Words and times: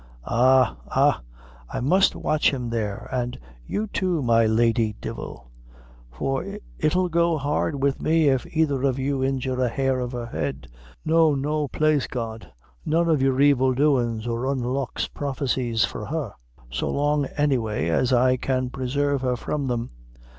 Ah, 0.25 0.77
ah! 0.87 1.21
I 1.71 1.79
must 1.79 2.15
watch 2.15 2.49
him 2.49 2.71
there; 2.71 3.07
an' 3.13 3.35
you, 3.67 3.85
too, 3.85 4.23
my 4.23 4.47
lady 4.47 4.95
divil 4.99 5.51
for 6.11 6.43
it 6.43 6.61
'ill 6.79 7.07
go 7.07 7.37
hard 7.37 7.75
wid 7.75 8.01
me 8.01 8.27
if 8.27 8.47
either 8.47 8.81
of 8.81 8.97
you 8.97 9.23
injure 9.23 9.61
a 9.61 9.67
hair 9.69 9.99
of 9.99 10.13
her 10.13 10.25
head. 10.25 10.67
No, 11.05 11.35
no, 11.35 11.67
plaise 11.67 12.07
God! 12.07 12.51
none 12.83 13.09
of 13.09 13.21
your 13.21 13.39
evil 13.39 13.75
doins 13.75 14.25
or 14.25 14.47
unlucks 14.47 15.07
prophecies 15.07 15.85
for 15.85 16.07
her, 16.07 16.33
so 16.71 16.89
long, 16.89 17.25
any 17.37 17.59
way, 17.59 17.87
as 17.91 18.11
I 18.11 18.37
can 18.37 18.71
presarve 18.71 19.21
her 19.21 19.35
from 19.35 19.67
them. 19.67 19.91